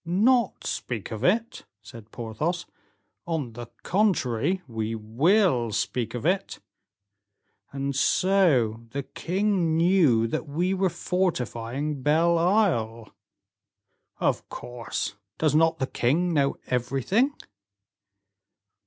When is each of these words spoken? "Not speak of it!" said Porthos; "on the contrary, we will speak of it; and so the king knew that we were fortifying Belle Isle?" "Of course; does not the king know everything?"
"Not 0.03 0.63
speak 0.65 1.11
of 1.11 1.23
it!" 1.23 1.63
said 1.83 2.09
Porthos; 2.09 2.65
"on 3.27 3.53
the 3.53 3.67
contrary, 3.83 4.63
we 4.67 4.95
will 4.95 5.71
speak 5.71 6.15
of 6.15 6.25
it; 6.25 6.57
and 7.71 7.95
so 7.95 8.81
the 8.93 9.03
king 9.03 9.77
knew 9.77 10.25
that 10.25 10.47
we 10.47 10.73
were 10.73 10.89
fortifying 10.89 12.01
Belle 12.01 12.39
Isle?" 12.39 13.13
"Of 14.19 14.49
course; 14.49 15.17
does 15.37 15.53
not 15.53 15.77
the 15.77 15.85
king 15.85 16.33
know 16.33 16.57
everything?" 16.65 17.35